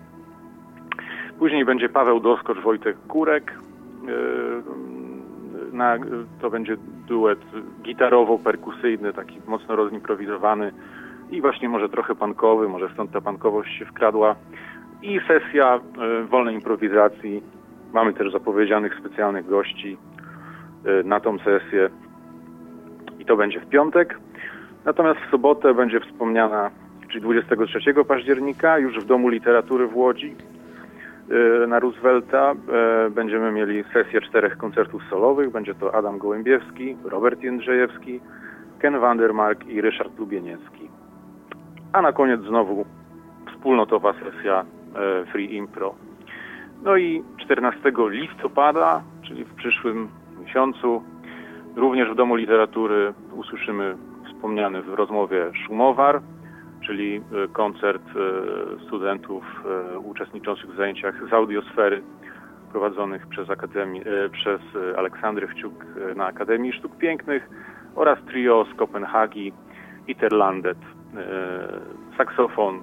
Później 1.39 1.65
będzie 1.65 1.89
Paweł 1.89 2.19
Doskocz, 2.19 2.59
Wojtek 2.59 2.97
Kurek. 3.07 3.51
E, 3.51 4.11
na, 5.75 5.97
to 6.41 6.49
będzie 6.49 6.77
duet 7.11 7.39
gitarowo-perkusyjny, 7.83 9.13
taki 9.13 9.41
mocno 9.47 9.75
rozimprowizowany 9.75 10.71
i 11.31 11.41
właśnie 11.41 11.69
może 11.69 11.89
trochę 11.89 12.15
pankowy, 12.15 12.69
może 12.69 12.89
stąd 12.93 13.11
ta 13.11 13.21
pankowość 13.21 13.79
się 13.79 13.85
wkradła. 13.85 14.35
I 15.01 15.19
sesja 15.27 15.75
e, 15.75 16.23
wolnej 16.23 16.55
improwizacji. 16.55 17.43
Mamy 17.93 18.13
też 18.13 18.31
zapowiedzianych 18.31 18.99
specjalnych 18.99 19.47
gości 19.47 19.97
e, 20.85 21.03
na 21.03 21.19
tą 21.19 21.37
sesję 21.37 21.89
i 23.19 23.25
to 23.25 23.35
będzie 23.35 23.59
w 23.59 23.69
piątek. 23.69 24.19
Natomiast 24.85 25.19
w 25.19 25.31
sobotę 25.31 25.73
będzie 25.73 25.99
wspomniana, 25.99 26.71
czyli 27.07 27.21
23 27.21 27.93
października, 28.07 28.77
już 28.77 28.99
w 28.99 29.05
Domu 29.05 29.29
Literatury 29.29 29.87
w 29.87 29.97
Łodzi 29.97 30.35
na 31.67 31.79
Roosevelta 31.79 32.53
będziemy 33.11 33.51
mieli 33.51 33.83
sesję 33.93 34.21
czterech 34.21 34.57
koncertów 34.57 35.01
solowych. 35.09 35.51
Będzie 35.51 35.75
to 35.75 35.95
Adam 35.95 36.17
Gołębiewski, 36.17 36.97
Robert 37.03 37.41
Jędrzejewski, 37.43 38.21
Ken 38.79 38.99
Vandermark 38.99 39.65
i 39.65 39.81
Ryszard 39.81 40.19
Lubieniecki. 40.19 40.89
A 41.93 42.01
na 42.01 42.11
koniec 42.13 42.41
znowu 42.41 42.85
wspólnotowa 43.53 44.13
sesja 44.13 44.65
e, 44.95 45.25
Free 45.25 45.55
Impro. 45.55 45.95
No 46.83 46.97
i 46.97 47.23
14 47.37 47.79
listopada, 48.09 49.01
czyli 49.21 49.45
w 49.45 49.53
przyszłym 49.53 50.07
miesiącu, 50.43 51.03
również 51.75 52.09
w 52.09 52.15
Domu 52.15 52.35
Literatury 52.35 53.13
usłyszymy 53.35 53.95
wspomniany 54.27 54.81
w 54.81 54.93
rozmowie 54.93 55.51
Szumowar, 55.65 56.21
czyli 56.85 57.15
e, 57.15 57.47
koncert 57.47 58.03
e, 58.07 58.85
studentów 58.87 59.43
uczestniczących 60.03 60.73
w 60.73 60.77
zajęciach 60.77 61.15
z 61.29 61.33
audiosfery 61.33 62.01
prowadzonych 62.71 63.27
przez, 63.27 63.49
Akademii, 63.49 64.01
przez 64.31 64.61
Aleksandrę 64.97 65.47
Wciuk 65.47 65.85
na 66.15 66.25
Akademii 66.25 66.73
Sztuk 66.73 66.97
Pięknych 66.97 67.49
oraz 67.95 68.19
trio 68.25 68.65
z 68.73 68.77
Kopenhagi 68.77 69.53
Iterlandet 70.07 70.77
E, 71.17 72.15
saksofon, 72.17 72.81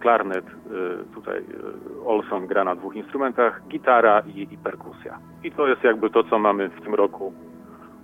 klarnet, 0.00 0.44
e, 0.46 1.14
tutaj 1.14 1.38
e, 1.38 2.06
Olson 2.06 2.46
gra 2.46 2.64
na 2.64 2.74
dwóch 2.74 2.96
instrumentach, 2.96 3.62
gitara 3.68 4.22
i, 4.34 4.54
i 4.54 4.58
perkusja. 4.58 5.18
I 5.44 5.50
to 5.50 5.66
jest 5.68 5.84
jakby 5.84 6.10
to, 6.10 6.24
co 6.24 6.38
mamy 6.38 6.68
w 6.68 6.80
tym 6.80 6.94
roku 6.94 7.32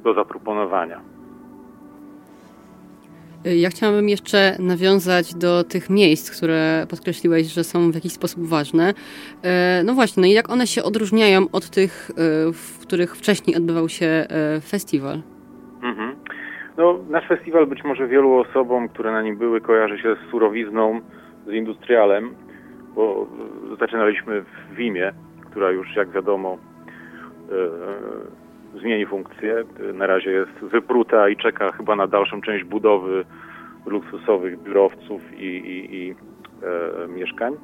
do 0.02 0.14
zaproponowania. 0.14 1.00
Ja 3.44 3.70
chciałabym 3.70 4.08
jeszcze 4.08 4.56
nawiązać 4.58 5.34
do 5.34 5.64
tych 5.64 5.90
miejsc, 5.90 6.36
które 6.36 6.86
podkreśliłeś, 6.90 7.46
że 7.46 7.64
są 7.64 7.90
w 7.90 7.94
jakiś 7.94 8.12
sposób 8.12 8.46
ważne. 8.46 8.94
No 9.84 9.94
właśnie, 9.94 10.20
no 10.20 10.26
i 10.26 10.32
jak 10.32 10.50
one 10.50 10.66
się 10.66 10.82
odróżniają 10.82 11.46
od 11.52 11.70
tych, 11.70 12.10
w 12.54 12.78
których 12.82 13.16
wcześniej 13.16 13.56
odbywał 13.56 13.88
się 13.88 14.26
festiwal? 14.70 15.22
Mhm. 15.82 16.16
No, 16.76 16.98
nasz 17.10 17.28
festiwal 17.28 17.66
być 17.66 17.84
może 17.84 18.08
wielu 18.08 18.34
osobom, 18.34 18.88
które 18.88 19.12
na 19.12 19.22
nim 19.22 19.36
były, 19.36 19.60
kojarzy 19.60 19.98
się 19.98 20.16
z 20.16 20.30
surowizną, 20.30 21.00
z 21.46 21.52
industrialem, 21.52 22.34
bo 22.94 23.26
zaczynaliśmy 23.80 24.42
w 24.42 24.74
Wimie, 24.74 25.12
która 25.50 25.70
już 25.70 25.96
jak 25.96 26.10
wiadomo 26.10 26.58
zmieni 28.74 29.06
funkcję. 29.06 29.64
Na 29.94 30.06
razie 30.06 30.30
jest 30.30 30.52
wypruta 30.52 31.28
i 31.28 31.36
czeka 31.36 31.72
chyba 31.72 31.96
na 31.96 32.06
dalszą 32.06 32.40
część 32.40 32.64
budowy 32.64 33.24
luksusowych 33.86 34.62
biurowców 34.62 35.32
i, 35.32 35.46
i, 35.46 35.94
i 35.94 36.14
e, 36.14 37.08
mieszkań. 37.08 37.54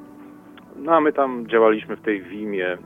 No 0.75 0.95
a 0.95 1.01
my 1.01 1.13
tam 1.13 1.47
działaliśmy 1.47 1.95
w 1.95 2.01
tej 2.01 2.21
Wimie. 2.21 2.67
E, 2.73 2.77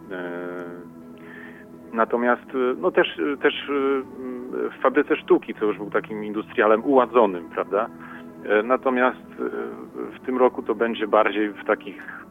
natomiast 1.94 2.50
e, 2.50 2.76
no 2.82 2.92
też, 2.92 3.08
też 3.42 3.54
w 4.52 4.82
fabryce 4.82 5.16
sztuki, 5.16 5.54
co 5.54 5.66
już 5.66 5.78
był 5.78 5.90
takim 5.90 6.24
industrialem 6.24 6.84
uładzonym, 6.86 7.50
prawda? 7.50 7.90
E, 8.46 8.64
natomiast 8.64 9.18
e, 9.18 10.16
w 10.16 10.26
tym 10.26 10.38
roku 10.38 10.64
to 10.64 10.76
będzie 10.76 11.08
bardziej 11.08 11.50
w 11.50 11.66
takich 11.66 12.26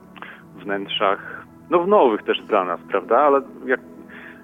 wnętrzach, 0.57 1.47
no 1.71 1.79
w 1.79 1.89
nowych 1.89 2.23
też 2.23 2.43
dla 2.43 2.65
nas, 2.65 2.81
prawda? 2.89 3.19
Ale 3.19 3.41
jak, 3.67 3.81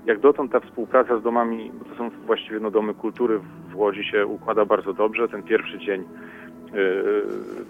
jak 0.06 0.20
dotąd 0.20 0.52
ta 0.52 0.60
współpraca 0.60 1.18
z 1.18 1.22
domami, 1.22 1.70
bo 1.78 1.84
to 1.84 1.94
są 1.94 2.10
właściwie 2.26 2.60
no, 2.60 2.70
domy 2.70 2.94
kultury 2.94 3.40
w 3.70 3.76
Łodzi 3.76 4.04
się 4.04 4.26
układa 4.26 4.64
bardzo 4.64 4.92
dobrze. 4.92 5.28
Ten 5.28 5.42
pierwszy 5.42 5.78
dzień 5.78 6.04
yy, 6.72 7.22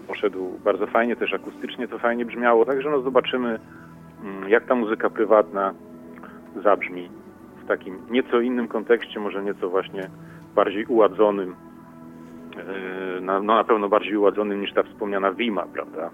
poszedł 0.07 0.59
bardzo 0.63 0.87
fajnie, 0.87 1.15
też 1.15 1.33
akustycznie 1.33 1.87
to 1.87 1.99
fajnie 1.99 2.25
brzmiało, 2.25 2.65
także 2.65 2.89
no 2.89 3.01
zobaczymy, 3.01 3.59
yy, 4.43 4.49
jak 4.49 4.65
ta 4.65 4.75
muzyka 4.75 5.09
prywatna 5.09 5.73
zabrzmi 6.63 7.09
takim 7.67 7.97
nieco 8.09 8.39
innym 8.39 8.67
kontekście, 8.67 9.19
może 9.19 9.43
nieco 9.43 9.69
właśnie 9.69 10.09
bardziej 10.55 10.85
uładzonym, 10.85 11.55
na, 13.21 13.39
no 13.39 13.55
na 13.55 13.63
pewno 13.63 13.89
bardziej 13.89 14.17
uładzonym 14.17 14.61
niż 14.61 14.73
ta 14.73 14.83
wspomniana 14.83 15.31
Wima, 15.31 15.65
prawda? 15.73 16.09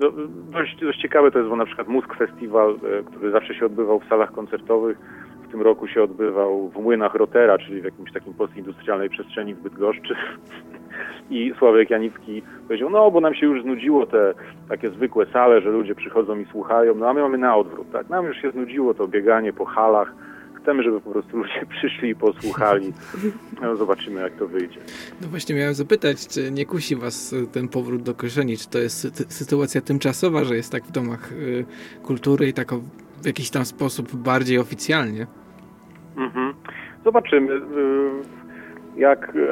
No, 0.00 0.10
dość, 0.50 0.80
dość 0.80 1.00
ciekawe 1.00 1.30
to 1.30 1.38
jest, 1.38 1.50
bo 1.50 1.56
na 1.56 1.66
przykład 1.66 1.88
Musk 1.88 2.14
Festiwal, 2.14 2.70
e, 2.70 3.02
który 3.02 3.30
zawsze 3.30 3.54
się 3.54 3.66
odbywał 3.66 4.00
w 4.00 4.08
salach 4.08 4.32
koncertowych, 4.32 4.98
w 4.98 5.21
tym 5.52 5.62
roku 5.62 5.88
się 5.88 6.02
odbywał 6.02 6.68
w 6.68 6.76
młynach 6.76 7.14
Rotera, 7.14 7.58
czyli 7.58 7.80
w 7.80 7.84
jakimś 7.84 8.12
takim 8.12 8.34
postindustrialnej 8.34 9.10
przestrzeni 9.10 9.54
w 9.54 9.60
Bydgoszczy. 9.60 10.14
I 11.30 11.52
Sławek 11.58 11.90
Janicki 11.90 12.42
powiedział, 12.66 12.90
no 12.90 13.10
bo 13.10 13.20
nam 13.20 13.34
się 13.34 13.46
już 13.46 13.62
znudziło 13.62 14.06
te 14.06 14.34
takie 14.68 14.90
zwykłe 14.90 15.26
sale, 15.32 15.60
że 15.60 15.70
ludzie 15.70 15.94
przychodzą 15.94 16.38
i 16.38 16.46
słuchają, 16.46 16.94
no 16.94 17.08
a 17.08 17.14
my 17.14 17.20
mamy 17.20 17.38
na 17.38 17.56
odwrót, 17.56 17.92
tak? 17.92 18.08
Nam 18.08 18.26
już 18.26 18.36
się 18.36 18.50
znudziło 18.50 18.94
to 18.94 19.08
bieganie 19.08 19.52
po 19.52 19.64
halach, 19.64 20.14
chcemy, 20.62 20.82
żeby 20.82 21.00
po 21.00 21.10
prostu 21.10 21.36
ludzie 21.36 21.66
przyszli 21.78 22.08
i 22.08 22.14
posłuchali. 22.14 22.92
No, 23.62 23.76
zobaczymy, 23.76 24.20
jak 24.20 24.32
to 24.32 24.48
wyjdzie. 24.48 24.78
No 25.20 25.28
właśnie 25.28 25.54
miałem 25.54 25.74
zapytać, 25.74 26.26
czy 26.28 26.50
nie 26.50 26.66
kusi 26.66 26.96
was 26.96 27.34
ten 27.52 27.68
powrót 27.68 28.02
do 28.02 28.14
korzeni? 28.14 28.56
Czy 28.56 28.68
to 28.68 28.78
jest 28.78 29.32
sytuacja 29.32 29.80
tymczasowa, 29.80 30.44
że 30.44 30.56
jest 30.56 30.72
tak 30.72 30.84
w 30.84 30.90
domach 30.90 31.32
y, 31.32 31.64
kultury 32.02 32.48
i 32.48 32.52
tak 32.52 32.74
w 33.22 33.26
jakiś 33.26 33.50
tam 33.50 33.64
sposób 33.64 34.16
bardziej 34.16 34.58
oficjalnie? 34.58 35.26
Mhm. 36.16 36.54
Zobaczymy. 37.04 37.52
Y, 37.52 37.60
jak 38.96 39.36
y, 39.36 39.48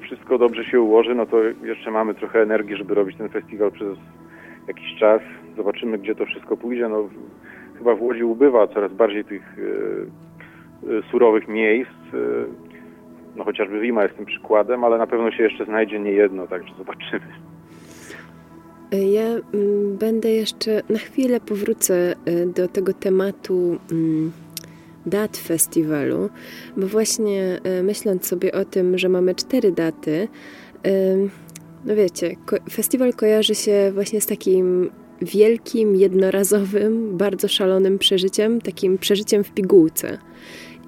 wszystko 0.00 0.38
dobrze 0.38 0.64
się 0.64 0.80
ułoży, 0.80 1.14
no 1.14 1.26
to 1.26 1.36
jeszcze 1.42 1.90
mamy 1.90 2.14
trochę 2.14 2.42
energii, 2.42 2.76
żeby 2.76 2.94
robić 2.94 3.16
ten 3.16 3.28
festiwal 3.28 3.72
przez 3.72 3.98
jakiś 4.68 4.98
czas. 4.98 5.20
Zobaczymy, 5.56 5.98
gdzie 5.98 6.14
to 6.14 6.26
wszystko 6.26 6.56
pójdzie. 6.56 6.88
No, 6.88 7.08
chyba 7.78 7.94
w 7.94 8.02
Łodzi 8.02 8.24
ubywa 8.24 8.66
coraz 8.66 8.92
bardziej 8.92 9.24
tych 9.24 9.56
e, 10.88 11.10
surowych 11.10 11.48
miejsc. 11.48 11.90
No 13.36 13.44
chociażby 13.44 13.80
Wima 13.80 14.02
jest 14.02 14.16
tym 14.16 14.26
przykładem, 14.26 14.84
ale 14.84 14.98
na 14.98 15.06
pewno 15.06 15.30
się 15.30 15.42
jeszcze 15.42 15.64
znajdzie 15.64 16.00
nie 16.00 16.12
jedno, 16.12 16.46
także 16.46 16.74
zobaczymy. 16.78 17.26
Ja 18.92 19.22
mm, 19.22 19.96
będę 19.98 20.30
jeszcze 20.30 20.82
na 20.88 20.98
chwilę 20.98 21.40
powrócę 21.40 22.14
do 22.56 22.68
tego 22.68 22.92
tematu 22.92 23.78
mm, 23.92 24.32
dat 25.10 25.36
festiwalu, 25.36 26.30
bo 26.76 26.86
właśnie 26.86 27.60
myśląc 27.82 28.26
sobie 28.26 28.52
o 28.52 28.64
tym, 28.64 28.98
że 28.98 29.08
mamy 29.08 29.34
cztery 29.34 29.72
daty, 29.72 30.28
no 31.84 31.96
wiecie, 31.96 32.36
festiwal 32.70 33.14
kojarzy 33.14 33.54
się 33.54 33.90
właśnie 33.94 34.20
z 34.20 34.26
takim 34.26 34.90
wielkim, 35.22 35.96
jednorazowym, 35.96 37.16
bardzo 37.16 37.48
szalonym 37.48 37.98
przeżyciem, 37.98 38.60
takim 38.60 38.98
przeżyciem 38.98 39.44
w 39.44 39.50
pigułce. 39.50 40.18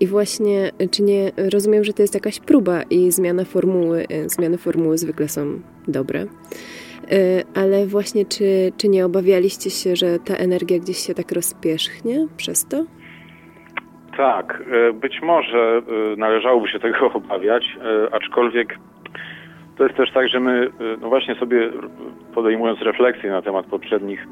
I 0.01 0.07
właśnie, 0.07 0.73
czy 0.91 1.03
nie, 1.03 1.33
rozumiem, 1.37 1.85
że 1.85 1.93
to 1.93 2.03
jest 2.03 2.15
jakaś 2.15 2.41
próba 2.41 2.83
i 2.83 3.13
zmiana 3.13 3.45
formuły, 3.45 4.07
e, 4.09 4.29
zmiany 4.29 4.59
formuły 4.59 4.99
zwykle 4.99 5.29
są 5.29 5.61
dobre. 5.89 6.27
E, 7.11 7.45
ale 7.55 7.87
właśnie, 7.87 8.27
czy, 8.27 8.73
czy 8.77 8.89
nie 8.89 9.07
obawialiście 9.07 9.71
się, 9.71 9.97
że 9.97 10.19
ta 10.19 10.37
energia 10.37 10.79
gdzieś 10.79 10.99
się 10.99 11.15
tak 11.15 11.33
rozpierzchnie 11.33 12.29
przez 12.37 12.65
to? 12.65 12.85
Tak, 14.17 14.63
e, 14.73 14.93
być 14.93 15.23
może 15.23 15.83
należałoby 16.17 16.69
się 16.69 16.79
tego 16.79 17.13
obawiać, 17.15 17.77
aczkolwiek 18.13 18.79
to 19.77 19.85
jest 19.85 19.97
też 19.97 20.13
tak, 20.13 20.29
że 20.29 20.41
my, 20.41 20.71
no 21.01 21.09
właśnie 21.09 21.35
sobie 21.35 21.71
podejmując 22.35 22.81
refleksję 22.81 23.31
na 23.31 23.43
temat 23.43 23.67
poprzednich 23.67 24.27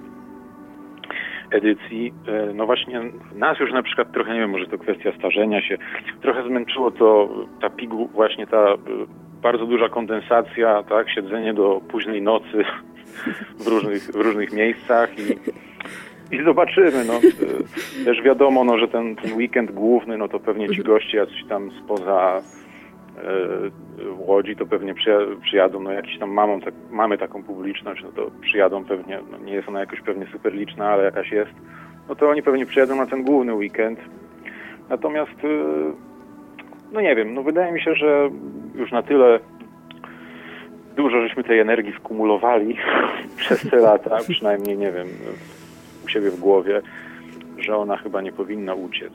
edycji, 1.50 2.12
no 2.54 2.66
właśnie 2.66 3.00
nas 3.34 3.60
już 3.60 3.72
na 3.72 3.82
przykład 3.82 4.12
trochę, 4.12 4.34
nie 4.34 4.40
wiem, 4.40 4.50
może 4.50 4.66
to 4.66 4.78
kwestia 4.78 5.12
starzenia 5.18 5.62
się, 5.62 5.78
trochę 6.22 6.42
zmęczyło 6.42 6.90
to, 6.90 7.28
ta 7.60 7.70
pigu, 7.70 8.08
właśnie 8.14 8.46
ta 8.46 8.66
bardzo 9.42 9.66
duża 9.66 9.88
kondensacja, 9.88 10.82
tak, 10.82 11.10
siedzenie 11.10 11.54
do 11.54 11.80
późnej 11.88 12.22
nocy 12.22 12.64
w 13.64 13.66
różnych, 13.66 14.02
w 14.02 14.16
różnych 14.16 14.52
miejscach 14.52 15.18
i 15.18 15.22
i 16.30 16.44
zobaczymy. 16.44 17.04
No. 17.04 17.14
Y, 17.18 18.04
też 18.04 18.22
wiadomo, 18.22 18.64
no, 18.64 18.78
że 18.78 18.88
ten, 18.88 19.16
ten 19.16 19.32
weekend 19.36 19.70
główny, 19.70 20.18
no 20.18 20.28
to 20.28 20.40
pewnie 20.40 20.68
ci 20.68 20.82
goście 20.82 21.18
jacyś 21.18 21.44
tam 21.48 21.70
spoza 21.84 22.42
w 23.98 24.28
Łodzi, 24.28 24.56
to 24.56 24.66
pewnie 24.66 24.94
przyjadą, 25.42 25.80
no 25.80 25.92
jakiś 25.92 26.18
tam 26.18 26.30
mamą, 26.30 26.60
tak, 26.60 26.74
mamy 26.90 27.18
taką 27.18 27.42
publiczność, 27.42 28.02
no 28.02 28.12
to 28.12 28.30
przyjadą 28.40 28.84
pewnie, 28.84 29.18
no 29.30 29.38
nie 29.38 29.52
jest 29.52 29.68
ona 29.68 29.80
jakoś 29.80 30.00
pewnie 30.00 30.26
super 30.32 30.54
liczna, 30.54 30.88
ale 30.88 31.04
jakaś 31.04 31.32
jest, 31.32 31.52
no 32.08 32.14
to 32.14 32.30
oni 32.30 32.42
pewnie 32.42 32.66
przyjadą 32.66 32.96
na 32.96 33.06
ten 33.06 33.22
główny 33.22 33.54
weekend. 33.54 33.98
Natomiast, 34.88 35.44
y, 35.44 35.92
no 36.92 37.00
nie 37.00 37.16
wiem, 37.16 37.34
no 37.34 37.42
wydaje 37.42 37.72
mi 37.72 37.80
się, 37.80 37.94
że 37.94 38.30
już 38.74 38.92
na 38.92 39.02
tyle 39.02 39.40
dużo 40.96 41.22
żeśmy 41.22 41.44
tej 41.44 41.58
energii 41.58 41.92
skumulowali 41.98 42.76
przez 43.36 43.70
te 43.70 43.76
lata, 43.76 44.18
przynajmniej 44.28 44.78
nie 44.78 44.92
wiem, 44.92 45.08
siebie 46.10 46.30
w 46.30 46.40
głowie, 46.40 46.82
że 47.58 47.76
ona 47.76 47.96
chyba 47.96 48.20
nie 48.22 48.32
powinna 48.32 48.74
uciec 48.74 49.12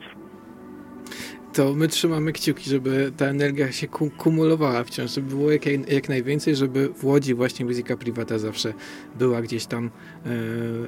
to 1.56 1.74
my 1.74 1.88
trzymamy 1.88 2.32
kciuki, 2.32 2.70
żeby 2.70 3.12
ta 3.18 3.26
energia 3.26 3.72
się 3.72 3.86
kumulowała 4.18 4.84
wciąż, 4.84 5.14
żeby 5.14 5.28
było 5.28 5.52
jak, 5.52 5.66
jak 5.92 6.08
najwięcej, 6.08 6.54
żeby 6.54 6.88
w 6.88 7.04
Łodzi 7.04 7.34
właśnie 7.34 7.66
muzyka 7.66 7.96
prywata 7.96 8.38
zawsze 8.38 8.72
była 9.18 9.42
gdzieś 9.42 9.66
tam 9.66 9.90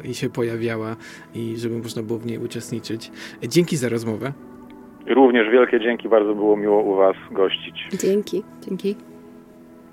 yy, 0.04 0.10
i 0.10 0.14
się 0.14 0.30
pojawiała 0.30 0.96
i 1.34 1.56
żeby 1.56 1.78
można 1.78 2.02
było 2.02 2.18
w 2.18 2.26
niej 2.26 2.38
uczestniczyć. 2.38 3.10
Dzięki 3.42 3.76
za 3.76 3.88
rozmowę. 3.88 4.32
Również 5.06 5.50
wielkie 5.50 5.80
dzięki, 5.80 6.08
bardzo 6.08 6.34
było 6.34 6.56
miło 6.56 6.82
u 6.82 6.94
Was 6.94 7.16
gościć. 7.30 7.88
Dzięki. 7.92 8.42
Dzięki. 8.60 8.96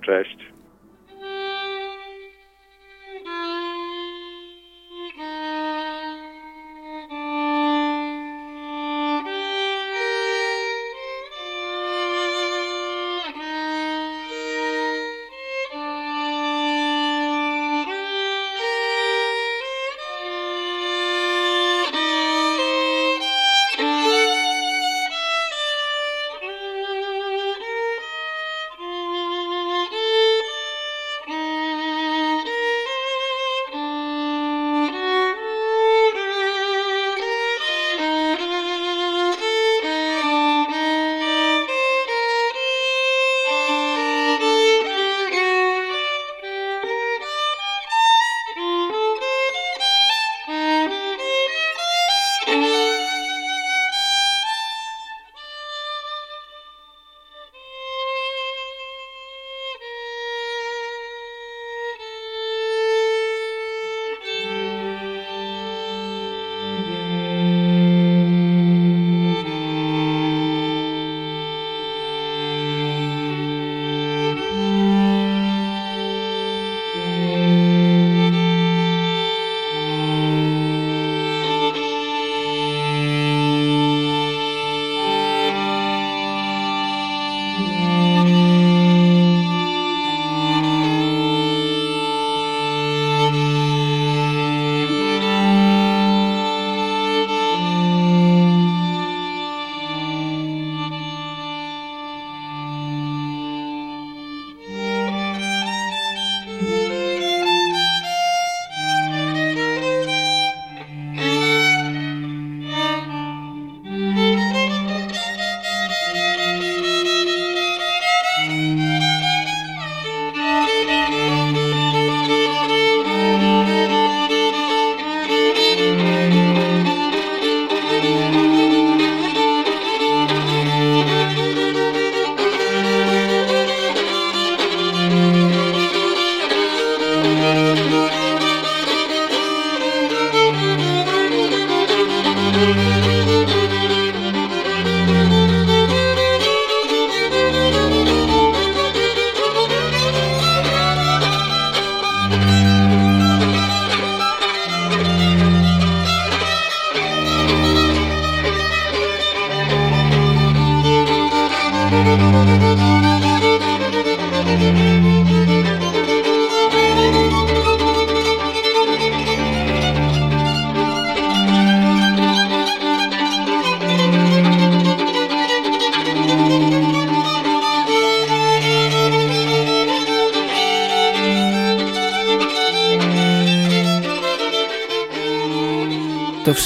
Cześć. 0.01 0.54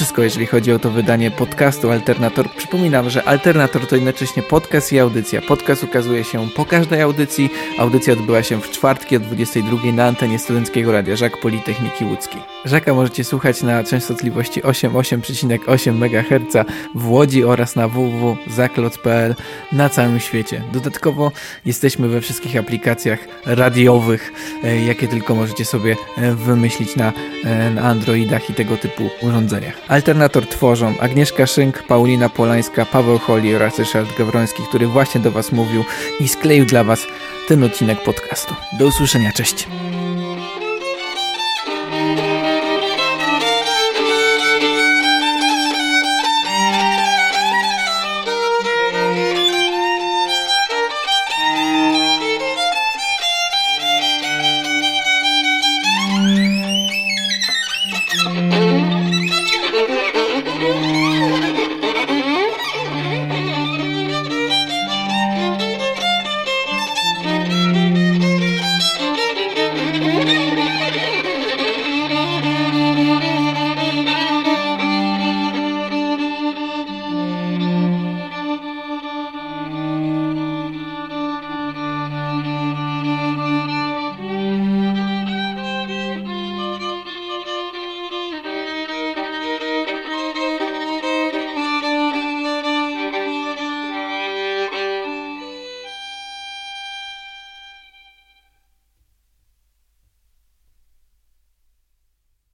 Wszystko, 0.00 0.22
jeżeli 0.22 0.46
chodzi 0.46 0.72
o 0.72 0.78
to 0.78 0.90
wydanie 0.90 1.30
podcastu 1.30 1.90
Alternator. 1.90 2.50
Przypominam, 2.56 3.10
że 3.10 3.24
Alternator 3.24 3.86
to 3.86 3.96
jednocześnie 3.96 4.42
podcast 4.42 4.92
i 4.92 4.98
audycja. 4.98 5.42
Podcast 5.42 5.84
ukazuje 5.84 6.24
się 6.24 6.48
po 6.56 6.64
każdej 6.64 7.02
audycji. 7.02 7.50
Audycja 7.78 8.12
odbyła 8.12 8.42
się 8.42 8.60
w 8.60 8.70
czwartki 8.70 9.16
o 9.16 9.20
22 9.20 9.92
na 9.92 10.06
antenie 10.06 10.38
Studenckiego 10.38 10.92
Radia 10.92 11.16
Żak 11.16 11.40
Politechniki 11.40 12.04
Łódzkiej. 12.04 12.42
Żaka 12.64 12.94
możecie 12.94 13.24
słuchać 13.24 13.62
na 13.62 13.84
częstotliwości 13.84 14.62
88,8 14.62 15.90
MHz 15.90 16.64
w 16.94 17.10
Łodzi 17.10 17.44
oraz 17.44 17.76
na 17.76 17.88
www.zakloc.pl 17.88 19.34
na 19.72 19.88
całym 19.88 20.20
świecie. 20.20 20.62
Dodatkowo 20.72 21.32
jesteśmy 21.64 22.08
we 22.08 22.20
wszystkich 22.20 22.56
aplikacjach 22.56 23.18
radiowych, 23.46 24.32
e, 24.64 24.84
jakie 24.84 25.08
tylko 25.08 25.34
możecie 25.34 25.64
sobie 25.64 25.96
e, 26.16 26.34
wymyślić 26.34 26.96
na, 26.96 27.12
e, 27.44 27.70
na 27.70 27.82
Androidach 27.82 28.50
i 28.50 28.54
tego 28.54 28.76
typu 28.76 29.10
urządzeniach. 29.22 29.89
Alternator 29.90 30.46
tworzą 30.46 30.98
Agnieszka 30.98 31.46
Szynk, 31.46 31.82
Paulina 31.82 32.28
Polańska, 32.28 32.86
Paweł 32.86 33.18
Holi 33.18 33.54
oraz 33.54 33.78
Ryszard 33.78 34.18
Gawroński, 34.18 34.62
który 34.68 34.86
właśnie 34.86 35.20
do 35.20 35.30
Was 35.30 35.52
mówił 35.52 35.84
i 36.20 36.28
skleił 36.28 36.64
dla 36.64 36.84
Was 36.84 37.06
ten 37.48 37.64
odcinek 37.64 38.02
podcastu. 38.02 38.54
Do 38.78 38.86
usłyszenia, 38.86 39.32
cześć! 39.32 39.68